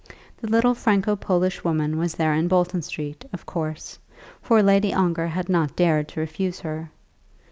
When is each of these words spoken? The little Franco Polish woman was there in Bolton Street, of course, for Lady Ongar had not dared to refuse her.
The 0.39 0.47
little 0.47 0.73
Franco 0.73 1.15
Polish 1.15 1.63
woman 1.63 1.95
was 1.99 2.15
there 2.15 2.33
in 2.33 2.47
Bolton 2.47 2.81
Street, 2.81 3.23
of 3.31 3.45
course, 3.45 3.99
for 4.41 4.63
Lady 4.63 4.91
Ongar 4.91 5.27
had 5.27 5.47
not 5.47 5.75
dared 5.75 6.07
to 6.07 6.19
refuse 6.19 6.61
her. 6.61 6.89